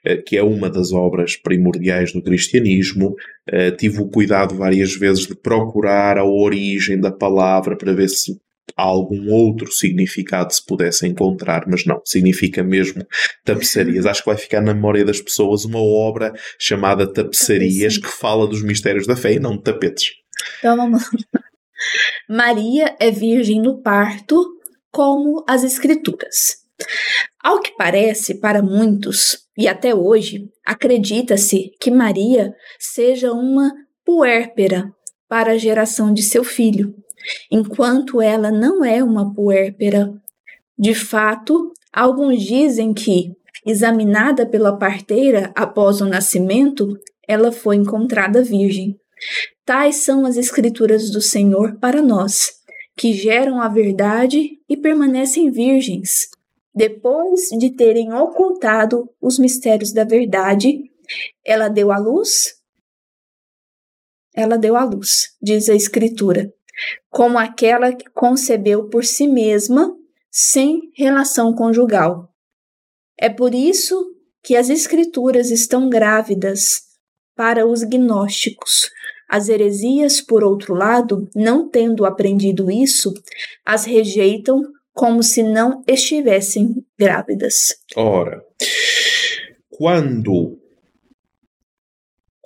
[0.07, 3.17] uh, que é uma das obras primordiais do cristianismo,
[3.51, 8.39] uh, tive o cuidado várias vezes de procurar a origem da palavra para ver se
[8.83, 13.05] algum outro significado se pudesse encontrar, mas não, significa mesmo
[13.45, 14.07] tapeçarias.
[14.07, 18.63] Acho que vai ficar na memória das pessoas uma obra chamada Tapeçarias que fala dos
[18.63, 20.11] mistérios da fé e não de tapetes.
[20.59, 21.41] Então vamos lá.
[22.29, 24.37] Maria é virgem no parto,
[24.91, 26.59] como as Escrituras.
[27.43, 33.73] Ao que parece, para muitos, e até hoje, acredita-se que Maria seja uma
[34.05, 34.93] puérpera
[35.29, 36.95] para a geração de seu filho,
[37.51, 40.13] enquanto ela não é uma puérpera.
[40.79, 43.33] De fato, alguns dizem que,
[43.67, 48.99] examinada pela parteira após o nascimento, ela foi encontrada virgem.
[49.65, 52.53] Tais são as Escrituras do Senhor para nós,
[52.97, 56.29] que geram a verdade e permanecem virgens.
[56.75, 60.85] Depois de terem ocultado os mistérios da verdade,
[61.45, 62.55] ela deu à luz.
[64.35, 66.53] Ela deu à luz, diz a Escritura
[67.11, 69.95] como aquela que concebeu por si mesma,
[70.31, 72.29] sem relação conjugal.
[73.19, 76.83] É por isso que as Escrituras estão grávidas
[77.37, 78.91] para os gnósticos.
[79.29, 83.13] As heresias, por outro lado, não tendo aprendido isso,
[83.65, 84.63] as rejeitam
[84.95, 87.55] como se não estivessem grávidas.
[87.95, 88.43] Ora,
[89.69, 90.58] quando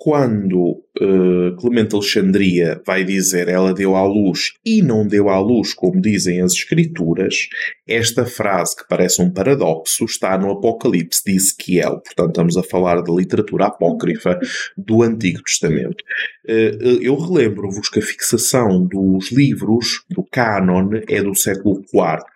[0.03, 5.73] quando uh, Clemente Alexandria vai dizer ela deu à luz e não deu à luz,
[5.73, 7.47] como dizem as Escrituras,
[7.87, 12.01] esta frase, que parece um paradoxo, está no Apocalipse de Ezequiel.
[12.01, 14.37] Portanto, estamos a falar da literatura apócrifa
[14.77, 16.03] do Antigo Testamento.
[16.45, 22.32] Uh, eu relembro-vos que a fixação dos livros do cânon é do século IV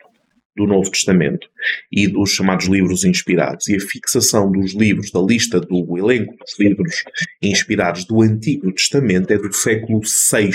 [0.58, 1.48] do Novo Testamento
[1.91, 6.60] e dos chamados livros inspirados, e a fixação dos livros, da lista do elenco dos
[6.60, 7.04] livros
[7.41, 10.52] inspirados do Antigo Testamento é do século VI,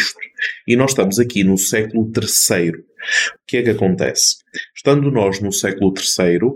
[0.66, 2.70] e nós estamos aqui no século III.
[2.70, 2.82] O
[3.46, 4.36] que é que acontece?
[4.74, 6.50] Estando nós no século III,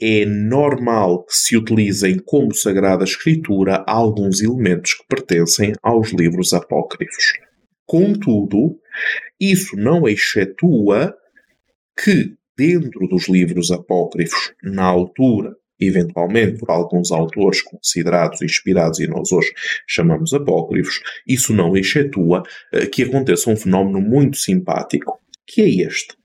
[0.00, 7.34] é normal que se utilizem como Sagrada Escritura alguns elementos que pertencem aos livros apócrifos.
[7.86, 8.78] Contudo,
[9.40, 11.14] isso não excetua
[12.02, 19.32] que dentro dos livros apócrifos, na altura, eventualmente por alguns autores considerados inspirados e nós
[19.32, 19.52] hoje
[19.86, 26.16] chamamos apócrifos, isso não excetua uh, que aconteça um fenómeno muito simpático, que é este.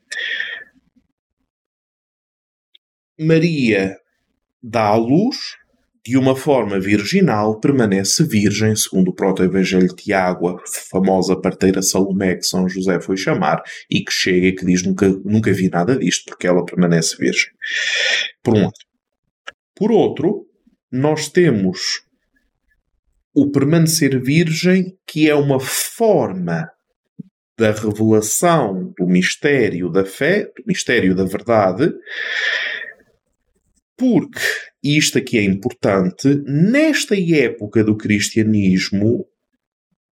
[3.20, 3.98] Maria
[4.62, 5.58] dá à luz
[6.08, 10.58] de uma forma virginal, permanece virgem, segundo o proto-evangelho de Tiago, a
[10.90, 15.10] famosa parteira Salomé que São José foi chamar, e que chega e que diz nunca,
[15.26, 17.52] nunca vi nada disto, porque ela permanece virgem.
[18.42, 18.72] Por um lado.
[19.76, 20.48] Por outro,
[20.90, 22.02] nós temos
[23.36, 26.72] o permanecer virgem, que é uma forma
[27.60, 31.92] da revelação do mistério da fé, do mistério da verdade,
[33.98, 34.40] porque
[34.88, 39.26] e isto aqui é importante, nesta época do cristianismo,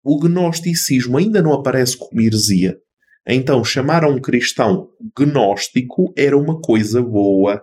[0.04, 2.78] o gnosticismo ainda não aparece como heresia.
[3.26, 7.60] Então, chamar a um cristão gnóstico era uma coisa boa.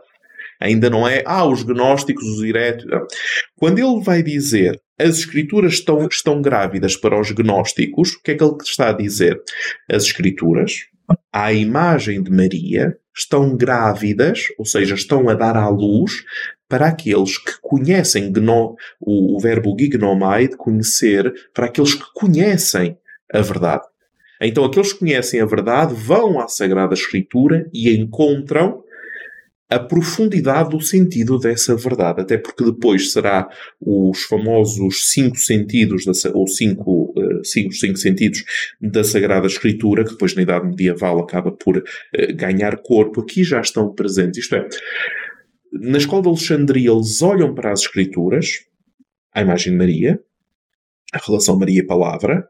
[0.60, 2.86] Ainda não é, ah, os gnósticos, os diretos.
[3.56, 8.36] Quando ele vai dizer as escrituras estão, estão grávidas para os gnósticos, o que é
[8.36, 9.40] que ele está a dizer?
[9.90, 10.74] As escrituras,
[11.32, 16.24] à imagem de Maria, estão grávidas, ou seja, estão a dar à luz
[16.68, 22.98] para aqueles que conhecem gno, o, o verbo gignomai, de conhecer, para aqueles que conhecem
[23.34, 23.84] a verdade.
[24.42, 28.84] Então, aqueles que conhecem a verdade vão à Sagrada Escritura e encontram
[29.70, 33.50] a profundidade do sentido dessa verdade, até porque depois será
[33.82, 38.46] os famosos cinco sentidos, da, ou cinco, uh, cinco, cinco sentidos
[38.80, 41.84] da Sagrada Escritura, que depois na Idade Medieval acaba por uh,
[42.34, 44.46] ganhar corpo, aqui já estão presentes.
[44.46, 44.70] Isto é,
[45.72, 48.66] na escola de Alexandria eles olham para as Escrituras,
[49.34, 50.20] a imagem de Maria,
[51.14, 52.48] a relação Maria-Palavra,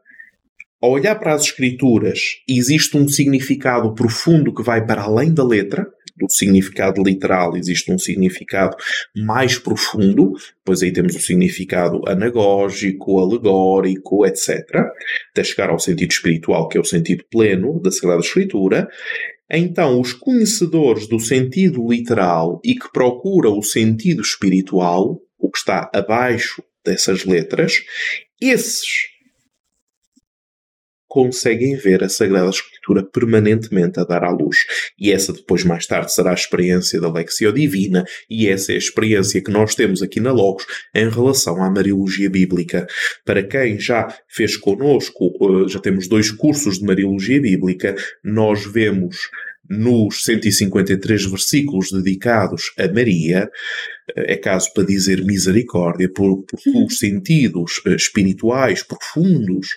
[0.80, 5.86] ao olhar para as Escrituras existe um significado profundo que vai para além da letra,
[6.18, 8.76] do significado literal existe um significado
[9.16, 10.32] mais profundo,
[10.64, 14.64] pois aí temos o significado anagógico, alegórico, etc.,
[15.30, 18.88] até chegar ao sentido espiritual, que é o sentido pleno da Sagrada Escritura.
[19.50, 25.90] Então, os conhecedores do sentido literal e que procuram o sentido espiritual, o que está
[25.94, 27.82] abaixo dessas letras,
[28.40, 29.08] esses
[31.08, 32.50] conseguem ver a Sagrada
[32.88, 34.64] Escritura permanentemente a dar à luz.
[34.98, 38.78] E essa depois, mais tarde, será a experiência da Lexio Divina, e essa é a
[38.78, 42.86] experiência que nós temos aqui na Logos em relação à Mariologia Bíblica.
[43.24, 49.28] Para quem já fez connosco, eh, já temos dois cursos de Mariologia Bíblica, nós vemos
[49.68, 53.50] nos 153 versículos dedicados a Maria,
[54.16, 59.68] eh, é caso para dizer misericórdia, porque os sentidos eh, espirituais profundos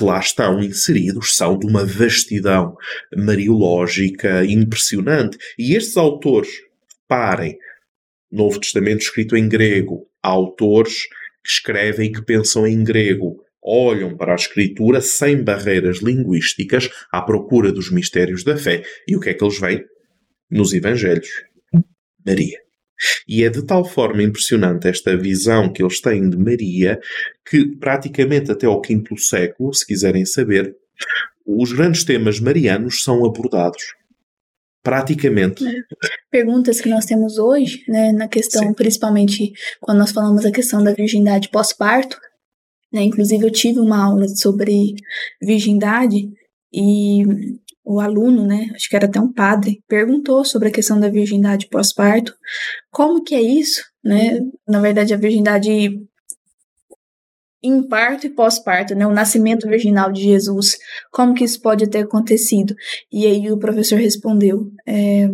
[0.00, 2.74] que lá estão inseridos são de uma vastidão
[3.14, 5.36] mariológica impressionante.
[5.58, 6.48] E estes autores,
[7.06, 7.58] parem,
[8.32, 11.02] Novo Testamento escrito em grego, autores
[11.44, 17.20] que escrevem e que pensam em grego, olham para a escritura sem barreiras linguísticas à
[17.20, 18.82] procura dos mistérios da fé.
[19.06, 19.84] E o que é que eles veem?
[20.50, 21.28] Nos Evangelhos.
[22.24, 22.69] Maria.
[23.26, 27.00] E é de tal forma impressionante esta visão que eles têm de Maria
[27.48, 30.76] que praticamente até ao quinto século, se quiserem saber,
[31.46, 33.94] os grandes temas marianos são abordados.
[34.82, 35.66] Praticamente.
[35.66, 35.72] É.
[36.30, 38.72] Perguntas que nós temos hoje, né, na questão, Sim.
[38.72, 42.18] principalmente quando nós falamos da questão da virgindade pós-parto,
[42.92, 44.94] né, inclusive eu tive uma aula sobre
[45.42, 46.30] virgindade
[46.72, 47.22] e
[47.92, 51.68] o aluno, né, acho que era até um padre, perguntou sobre a questão da virgindade
[51.68, 52.32] pós-parto.
[52.88, 54.38] Como que é isso, né?
[54.66, 56.00] Na verdade, a virgindade
[57.60, 59.04] em parto e pós-parto, né?
[59.04, 60.78] O nascimento virginal de Jesus.
[61.10, 62.76] Como que isso pode ter acontecido?
[63.12, 65.26] E aí o professor respondeu: é,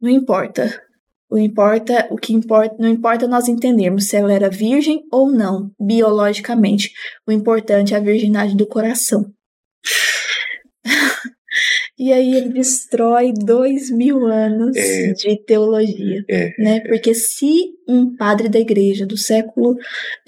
[0.00, 0.82] não importa.
[1.28, 5.72] O importa, o que importa, não importa nós entendermos se ela era virgem ou não,
[5.80, 6.92] biologicamente.
[7.26, 9.32] O importante é a virgindade do coração.
[11.98, 16.80] E aí ele destrói dois mil anos é, de teologia, é, né?
[16.80, 19.74] Porque se um padre da igreja do século,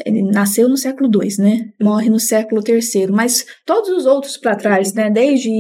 [0.05, 1.69] ele nasceu no século II, né?
[1.79, 5.11] Morre no século III, mas todos os outros para trás, né?
[5.11, 5.51] Desde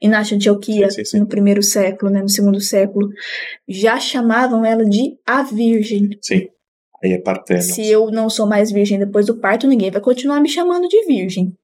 [0.00, 1.20] Inácio Antioquia, sim, sim, sim.
[1.20, 2.22] no primeiro século, né?
[2.22, 3.10] No segundo século,
[3.68, 6.08] já chamavam ela de a Virgem.
[6.22, 6.48] Sim.
[7.02, 7.62] Aí é parterno.
[7.62, 11.06] Se eu não sou mais virgem depois do parto, ninguém vai continuar me chamando de
[11.06, 11.54] virgem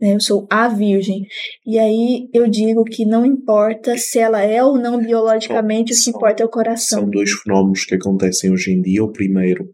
[0.00, 0.14] né?
[0.14, 1.26] Eu sou a virgem.
[1.66, 6.12] E aí eu digo que não importa se ela é ou não biologicamente, são, o
[6.12, 7.00] que importa é o coração.
[7.00, 9.04] São dois fenómenos que acontecem hoje em dia.
[9.04, 9.68] O primeiro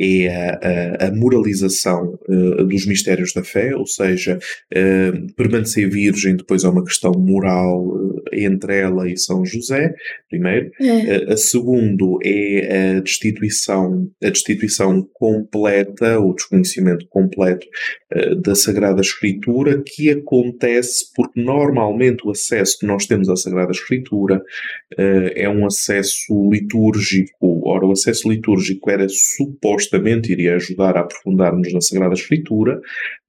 [0.00, 6.36] é a, a, a moralização uh, dos mistérios da fé, ou seja, uh, permanecer virgem
[6.36, 9.94] depois é uma questão moral uh, entre ela e São José,
[10.28, 10.70] primeiro.
[10.80, 11.32] É.
[11.32, 17.66] a segundo é a destituição, a destituição completa, o desconhecimento completo
[18.42, 23.72] da Sagrada Escritura Escritura que acontece porque normalmente o acesso que nós temos à Sagrada
[23.72, 27.62] Escritura uh, é um acesso litúrgico.
[27.68, 32.80] Ora, o acesso litúrgico era supostamente iria ajudar a aprofundarmos na Sagrada Escritura,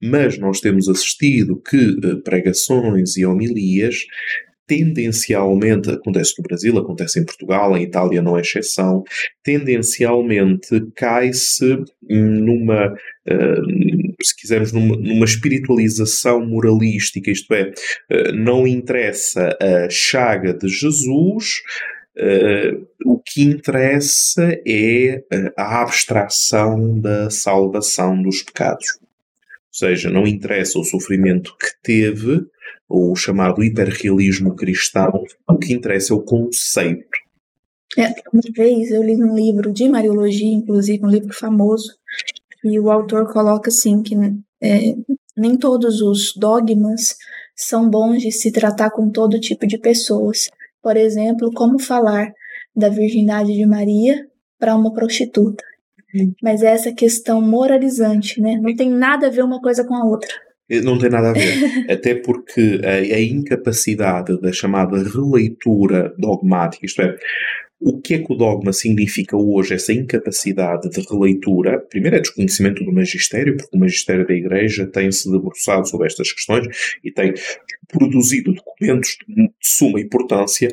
[0.02, 4.06] mas nós temos assistido que uh, pregações e homilias
[4.68, 9.02] tendencialmente, acontece no Brasil, acontece em Portugal, em Itália não é exceção,
[9.42, 19.56] tendencialmente cai-se numa, uh, se quisermos, numa, numa, espiritualização moralística, isto é, uh, não interessa
[19.60, 21.62] a chaga de Jesus,
[22.20, 25.22] Uh, o que interessa é
[25.56, 28.88] a abstração da salvação dos pecados.
[29.00, 32.44] Ou seja, não interessa o sofrimento que teve,
[32.88, 37.18] o chamado hiperrealismo cristão, o que interessa é o conceito.
[37.96, 41.94] É, uma vez eu li um livro de Mariologia, inclusive um livro famoso,
[42.64, 44.14] e o autor coloca assim que
[44.62, 44.94] é,
[45.36, 47.16] nem todos os dogmas
[47.54, 50.48] são bons de se tratar com todo tipo de pessoas.
[50.82, 52.32] Por exemplo, como falar
[52.74, 54.26] da virgindade de Maria
[54.58, 55.62] para uma prostituta.
[56.14, 56.32] Hum.
[56.42, 58.58] Mas é essa questão moralizante, né?
[58.60, 60.32] Não tem nada a ver uma coisa com a outra.
[60.82, 61.56] Não tem nada a ver.
[61.90, 67.16] Até porque a, a, incapacidade da chamada releitura dogmática, isto é,
[67.80, 71.78] o que é que o dogma significa hoje, essa incapacidade de releitura?
[71.78, 76.66] Primeiro é desconhecimento do magistério, porque o magistério da Igreja tem-se debruçado sobre estas questões
[77.04, 77.32] e tem
[77.86, 80.68] produzido documentos de suma importância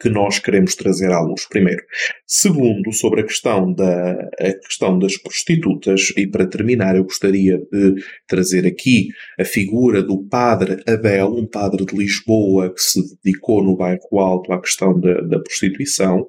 [0.00, 1.82] que nós queremos trazer à luz, primeiro.
[2.26, 8.02] Segundo, sobre a questão, da, a questão das prostitutas, e para terminar, eu gostaria de
[8.26, 13.76] trazer aqui a figura do padre Abel, um padre de Lisboa que se dedicou no
[13.76, 16.26] bairro Alto à questão da, da prostituição,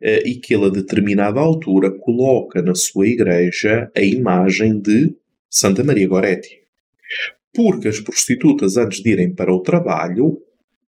[0.00, 5.14] eh, e que ele, a determinada altura, coloca na sua igreja a imagem de
[5.50, 6.60] Santa Maria Goretti.
[7.52, 10.40] Porque as prostitutas, antes de irem para o trabalho,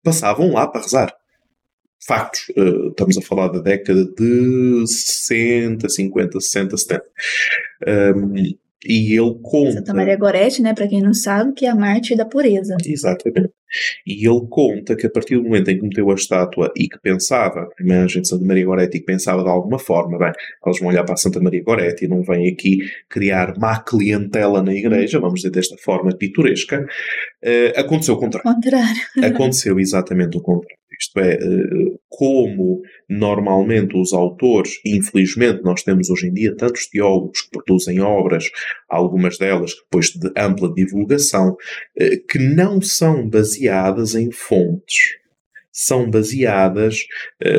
[0.03, 1.19] passavam lá para rezar
[2.05, 2.49] factos.
[2.49, 7.03] Uh, estamos a falar da década de 60, 50, 60, 70.
[8.15, 8.33] Um,
[8.85, 9.73] e ele conta.
[9.73, 12.77] Santa Maria Gorete, né, para quem não sabe, que é a Marte da pureza.
[12.85, 13.51] Exatamente.
[14.07, 16.97] E ele conta que a partir do momento em que meteu a estátua e que
[16.99, 20.31] pensava, a imagem de Santa Maria Goretti, e que pensava de alguma forma, bem,
[20.65, 22.79] elas vão olhar para a Santa Maria Goretti e não vêm aqui
[23.09, 28.49] criar má clientela na igreja, vamos dizer desta forma pitoresca, uh, aconteceu o contrário.
[28.49, 29.01] contrário.
[29.23, 30.78] Aconteceu exatamente o contrário.
[30.99, 37.41] Isto é, eh, como normalmente os autores, infelizmente nós temos hoje em dia tantos teólogos
[37.43, 38.49] que produzem obras,
[38.89, 41.55] algumas delas depois de ampla divulgação,
[41.97, 45.19] eh, que não são baseadas em fontes
[45.71, 47.05] são baseadas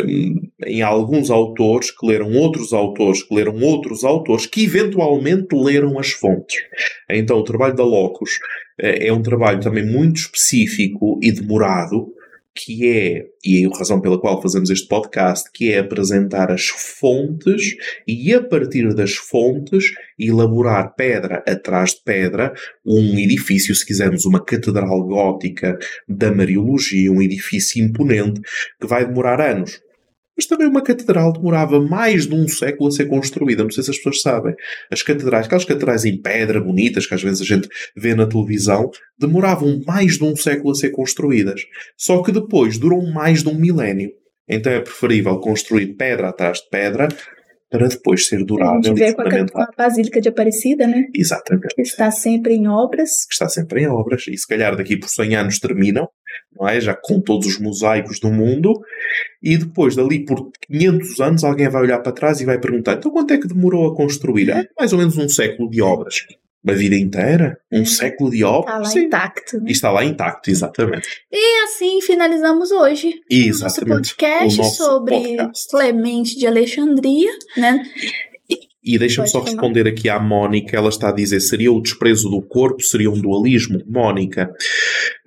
[0.05, 5.55] um, eh, em alguns autores que leram outros autores, que leram outros autores, que eventualmente
[5.55, 6.61] leram as fontes.
[7.09, 8.38] Então, o trabalho da Locus
[8.78, 12.12] é um trabalho também muito específico e demorado,
[12.55, 16.66] que é, e é a razão pela qual fazemos este podcast, que é apresentar as
[16.66, 17.76] fontes
[18.07, 22.53] e a partir das fontes elaborar pedra atrás de pedra
[22.84, 25.78] um edifício, se quisermos, uma catedral gótica
[26.09, 28.40] da Mariologia, um edifício imponente
[28.80, 29.80] que vai demorar anos.
[30.41, 33.62] Mas também uma catedral demorava mais de um século a ser construída.
[33.62, 34.55] Não sei se as pessoas sabem.
[34.91, 38.91] As catedrais, aquelas catedrais em pedra bonitas que às vezes a gente vê na televisão,
[39.18, 41.61] demoravam mais de um século a ser construídas.
[41.95, 44.12] Só que depois duram mais de um milénio.
[44.49, 47.09] Então é preferível construir pedra atrás de pedra
[47.70, 51.05] para depois ser durável a gente vê com a, com a Basílica de Aparecida, né?
[51.14, 51.74] Exatamente.
[51.74, 53.24] Que está sempre em obras.
[53.26, 54.26] Que está sempre em obras.
[54.26, 56.09] E se calhar daqui por 100 anos terminam,
[56.59, 56.80] não é?
[56.80, 58.72] Já com todos os mosaicos do mundo.
[59.43, 63.11] E depois, dali por 500 anos, alguém vai olhar para trás e vai perguntar: então
[63.11, 64.51] quanto é que demorou a construir?
[64.51, 66.27] É mais ou menos um século de obras.
[66.63, 67.59] Uma vida inteira?
[67.73, 68.75] Um século de obras?
[68.75, 69.01] Está lá Sim.
[69.01, 69.57] intacto.
[69.57, 69.65] Né?
[69.67, 71.09] E está lá intacto, exatamente.
[71.33, 73.91] E assim finalizamos hoje exatamente.
[73.91, 75.69] o nosso podcast o nosso sobre podcast.
[75.71, 77.83] Clemente de Alexandria, né?
[78.83, 80.77] E deixa-me só responder aqui à Mónica.
[80.77, 83.83] Ela está a dizer: seria o desprezo do corpo, seria um dualismo?
[83.87, 84.53] Mónica,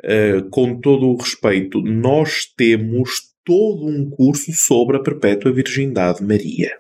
[0.04, 6.72] uh, com todo o respeito, nós temos todo um curso sobre a perpétua virgindade Maria.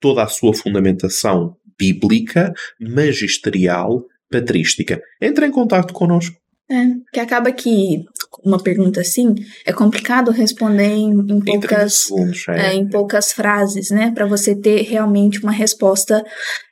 [0.00, 5.00] Toda a sua fundamentação bíblica, magisterial, patrística.
[5.20, 6.36] Entre em contato connosco.
[6.70, 6.84] É,
[7.14, 8.04] que acaba que
[8.44, 9.34] uma pergunta assim
[9.64, 12.66] é complicado responder em, em poucas segundos, é.
[12.66, 16.22] É, em poucas frases, né, para você ter realmente uma resposta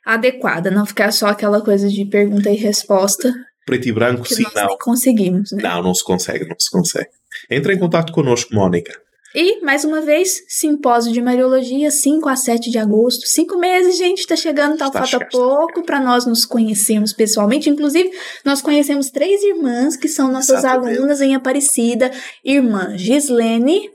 [0.05, 3.33] adequada, não ficar só aquela coisa de pergunta e resposta.
[3.65, 4.77] Preto e branco, sim, não.
[4.77, 5.63] Conseguimos, né?
[5.63, 7.09] Não, não se consegue, não se consegue.
[7.49, 8.93] Entre em contato connosco, Mónica.
[9.39, 13.27] E, mais uma vez, simpósio de Mariologia, 5 a 7 de agosto.
[13.27, 17.69] Cinco meses, gente, está chegando, tá, falta pouco para nós nos conhecermos pessoalmente.
[17.69, 18.09] Inclusive,
[18.43, 20.97] nós conhecemos três irmãs que são nossas Exatamente.
[20.97, 22.11] alunas em Aparecida.
[22.43, 23.91] Irmã Gislene,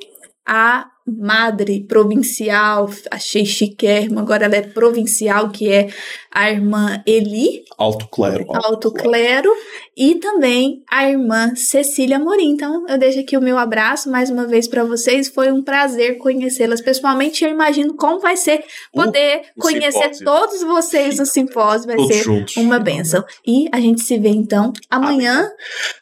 [0.47, 5.89] a madre provincial, achei chiquérrimo, agora ela é provincial, que é
[6.31, 7.65] a irmã Eli.
[7.77, 8.45] Alto clero.
[8.49, 9.51] Alto, alto clero.
[9.97, 12.51] E também a irmã Cecília Morim.
[12.51, 15.29] Então, eu deixo aqui o meu abraço mais uma vez para vocês.
[15.29, 17.45] Foi um prazer conhecê-las pessoalmente.
[17.45, 20.25] Eu imagino como vai ser poder uh, conhecer simpósio.
[20.25, 21.89] todos vocês no simpósio.
[21.89, 22.57] Vai todos ser juntos.
[22.57, 23.25] uma benção.
[23.47, 25.51] E a gente se vê então amanhã.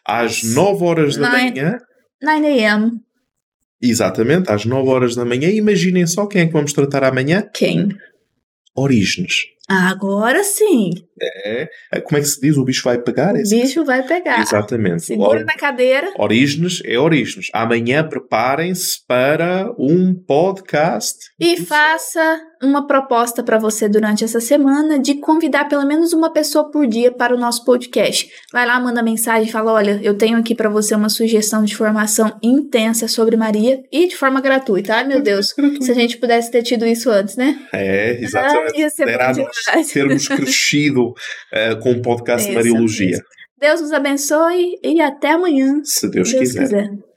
[0.06, 1.78] Às 9 horas da manhã.
[2.22, 3.00] 9 a.m.
[3.82, 5.48] Exatamente, às 9 horas da manhã.
[5.48, 7.42] Imaginem só quem é que vamos tratar amanhã.
[7.54, 7.88] Quem?
[8.74, 9.46] Orígenes.
[9.70, 10.90] Agora sim.
[11.22, 11.68] É.
[12.02, 12.56] Como é que se diz?
[12.56, 13.34] O bicho vai pegar?
[13.34, 14.40] O bicho vai pegar.
[14.40, 15.02] Exatamente.
[15.02, 15.44] Segura Or...
[15.44, 16.12] na cadeira.
[16.18, 17.48] Orígenes é Orígenes.
[17.52, 21.16] Amanhã preparem-se para um podcast.
[21.38, 26.70] E faça uma proposta para você durante essa semana de convidar pelo menos uma pessoa
[26.70, 28.28] por dia para o nosso podcast.
[28.52, 31.76] Vai lá, manda mensagem e fala: olha, eu tenho aqui para você uma sugestão de
[31.76, 34.94] formação intensa sobre Maria e de forma gratuita.
[34.94, 37.58] Ai, meu Deus, se a gente pudesse ter tido isso antes, né?
[37.72, 38.74] É, exatamente.
[38.76, 39.06] Ah, ia ser
[39.92, 43.18] termos crescido uh, com o podcast Mariologia.
[43.58, 45.82] Deus nos abençoe e até amanhã.
[45.84, 46.62] Se Deus, Deus quiser.
[46.62, 47.09] quiser.